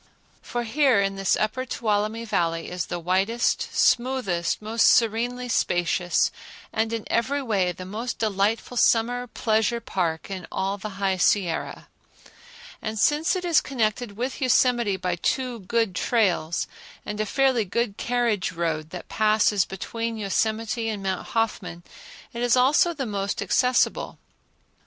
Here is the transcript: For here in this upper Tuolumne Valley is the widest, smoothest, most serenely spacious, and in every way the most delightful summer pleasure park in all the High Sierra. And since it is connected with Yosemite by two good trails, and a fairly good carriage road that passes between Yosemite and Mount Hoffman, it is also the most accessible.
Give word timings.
For 0.41 0.63
here 0.63 0.99
in 0.99 1.15
this 1.15 1.35
upper 1.35 1.63
Tuolumne 1.63 2.25
Valley 2.25 2.71
is 2.71 2.87
the 2.87 2.97
widest, 2.97 3.69
smoothest, 3.71 4.59
most 4.59 4.87
serenely 4.87 5.47
spacious, 5.47 6.31
and 6.73 6.91
in 6.91 7.03
every 7.05 7.43
way 7.43 7.71
the 7.71 7.85
most 7.85 8.17
delightful 8.17 8.77
summer 8.77 9.27
pleasure 9.27 9.79
park 9.79 10.31
in 10.31 10.47
all 10.51 10.79
the 10.79 10.97
High 10.97 11.17
Sierra. 11.17 11.87
And 12.81 12.97
since 12.97 13.35
it 13.35 13.45
is 13.45 13.61
connected 13.61 14.17
with 14.17 14.41
Yosemite 14.41 14.97
by 14.97 15.17
two 15.17 15.59
good 15.59 15.93
trails, 15.93 16.65
and 17.05 17.21
a 17.21 17.25
fairly 17.27 17.63
good 17.63 17.97
carriage 17.97 18.51
road 18.53 18.89
that 18.89 19.07
passes 19.07 19.65
between 19.65 20.17
Yosemite 20.17 20.89
and 20.89 21.03
Mount 21.03 21.27
Hoffman, 21.27 21.83
it 22.33 22.41
is 22.41 22.57
also 22.57 22.95
the 22.95 23.05
most 23.05 23.39
accessible. 23.39 24.17